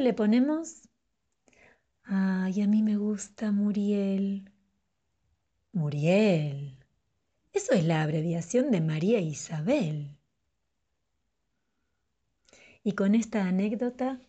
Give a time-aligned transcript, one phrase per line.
[0.00, 0.88] le ponemos?
[2.04, 4.48] Ay, a mí me gusta Muriel.
[5.72, 6.76] Muriel.
[7.52, 10.16] Eso es la abreviación de María Isabel.
[12.84, 14.20] Y con esta anécdota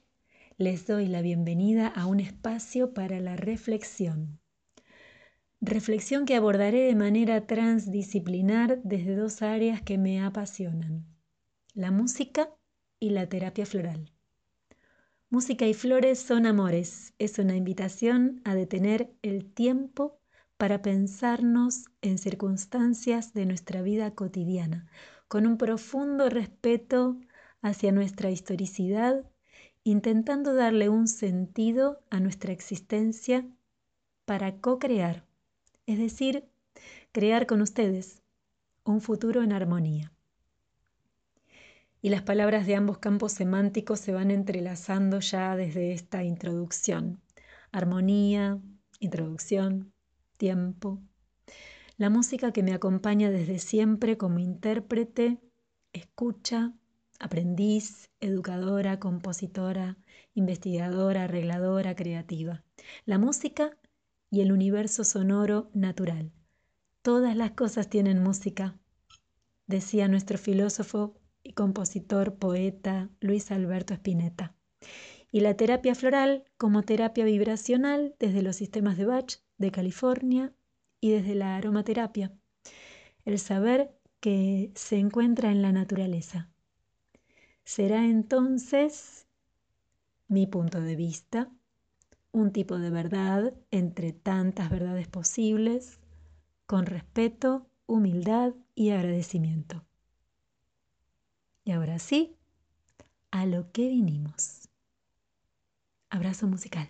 [0.57, 4.39] les doy la bienvenida a un espacio para la reflexión.
[5.61, 11.05] Reflexión que abordaré de manera transdisciplinar desde dos áreas que me apasionan,
[11.75, 12.49] la música
[12.99, 14.11] y la terapia floral.
[15.33, 20.19] Música y flores son amores, es una invitación a detener el tiempo
[20.57, 24.91] para pensarnos en circunstancias de nuestra vida cotidiana,
[25.29, 27.15] con un profundo respeto
[27.61, 29.23] hacia nuestra historicidad,
[29.85, 33.47] intentando darle un sentido a nuestra existencia
[34.25, 35.25] para co-crear,
[35.85, 36.49] es decir,
[37.13, 38.21] crear con ustedes
[38.83, 40.11] un futuro en armonía
[42.01, 47.21] y las palabras de ambos campos semánticos se van entrelazando ya desde esta introducción.
[47.71, 48.59] Armonía,
[48.99, 49.93] introducción,
[50.37, 50.99] tiempo.
[51.97, 55.39] La música que me acompaña desde siempre como intérprete,
[55.93, 56.73] escucha,
[57.19, 59.99] aprendiz, educadora, compositora,
[60.33, 62.63] investigadora, arregladora, creativa.
[63.05, 63.77] La música
[64.31, 66.31] y el universo sonoro natural.
[67.03, 68.79] Todas las cosas tienen música,
[69.67, 74.55] decía nuestro filósofo y compositor, poeta Luis Alberto Spinetta.
[75.31, 80.53] Y la terapia floral como terapia vibracional desde los sistemas de Bach de California
[80.99, 82.33] y desde la aromaterapia.
[83.25, 86.49] El saber que se encuentra en la naturaleza.
[87.63, 89.27] Será entonces
[90.27, 91.51] mi punto de vista,
[92.31, 95.99] un tipo de verdad entre tantas verdades posibles,
[96.65, 99.83] con respeto, humildad y agradecimiento.
[101.71, 102.35] Y ahora sí,
[103.31, 104.67] a lo que vinimos.
[106.09, 106.89] Abrazo musical.